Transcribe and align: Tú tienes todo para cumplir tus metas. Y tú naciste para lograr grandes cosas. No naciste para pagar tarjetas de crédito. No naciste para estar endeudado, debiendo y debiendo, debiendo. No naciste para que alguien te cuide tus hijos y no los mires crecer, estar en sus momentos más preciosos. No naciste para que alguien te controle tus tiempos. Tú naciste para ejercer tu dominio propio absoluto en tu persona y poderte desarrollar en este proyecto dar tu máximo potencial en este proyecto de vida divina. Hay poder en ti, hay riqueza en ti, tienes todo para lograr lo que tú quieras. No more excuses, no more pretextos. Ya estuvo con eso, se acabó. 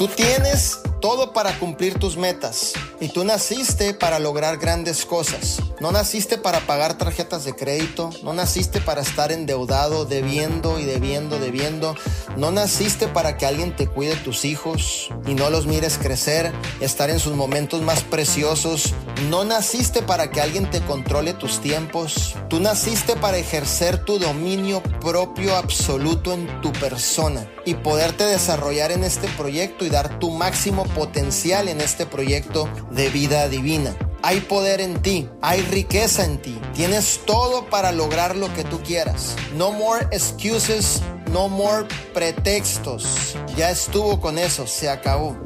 Tú 0.00 0.08
tienes 0.08 0.80
todo 1.02 1.34
para 1.34 1.58
cumplir 1.58 1.98
tus 1.98 2.16
metas. 2.16 2.72
Y 3.00 3.08
tú 3.08 3.24
naciste 3.24 3.94
para 3.94 4.18
lograr 4.18 4.58
grandes 4.58 5.04
cosas. 5.04 5.60
No 5.80 5.92
naciste 5.92 6.38
para 6.38 6.60
pagar 6.60 6.96
tarjetas 6.98 7.44
de 7.44 7.54
crédito. 7.54 8.10
No 8.22 8.32
naciste 8.32 8.80
para 8.80 9.02
estar 9.02 9.32
endeudado, 9.32 10.04
debiendo 10.04 10.78
y 10.78 10.84
debiendo, 10.84 11.38
debiendo. 11.38 11.96
No 12.36 12.50
naciste 12.50 13.08
para 13.08 13.36
que 13.36 13.46
alguien 13.46 13.76
te 13.76 13.88
cuide 13.88 14.16
tus 14.16 14.44
hijos 14.44 15.10
y 15.26 15.34
no 15.34 15.50
los 15.50 15.66
mires 15.66 15.98
crecer, 15.98 16.52
estar 16.80 17.10
en 17.10 17.18
sus 17.18 17.34
momentos 17.34 17.82
más 17.82 18.02
preciosos. 18.02 18.94
No 19.28 19.44
naciste 19.44 20.02
para 20.02 20.30
que 20.30 20.40
alguien 20.40 20.70
te 20.70 20.80
controle 20.80 21.34
tus 21.34 21.60
tiempos. 21.60 22.36
Tú 22.48 22.60
naciste 22.60 23.16
para 23.16 23.38
ejercer 23.38 24.04
tu 24.04 24.18
dominio 24.18 24.82
propio 25.00 25.56
absoluto 25.56 26.32
en 26.32 26.60
tu 26.60 26.72
persona 26.72 27.46
y 27.64 27.74
poderte 27.74 28.24
desarrollar 28.24 28.92
en 28.92 29.04
este 29.04 29.28
proyecto 29.28 29.84
dar 29.90 30.18
tu 30.18 30.30
máximo 30.30 30.84
potencial 30.84 31.68
en 31.68 31.80
este 31.80 32.06
proyecto 32.06 32.68
de 32.90 33.08
vida 33.10 33.48
divina. 33.48 33.96
Hay 34.22 34.40
poder 34.40 34.80
en 34.80 35.00
ti, 35.00 35.28
hay 35.40 35.62
riqueza 35.62 36.24
en 36.24 36.40
ti, 36.40 36.58
tienes 36.74 37.20
todo 37.24 37.66
para 37.66 37.90
lograr 37.90 38.36
lo 38.36 38.52
que 38.54 38.64
tú 38.64 38.80
quieras. 38.82 39.34
No 39.56 39.72
more 39.72 40.06
excuses, 40.10 41.00
no 41.32 41.48
more 41.48 41.86
pretextos. 42.12 43.34
Ya 43.56 43.70
estuvo 43.70 44.20
con 44.20 44.38
eso, 44.38 44.66
se 44.66 44.90
acabó. 44.90 45.36